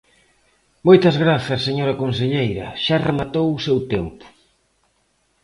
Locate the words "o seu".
3.51-3.77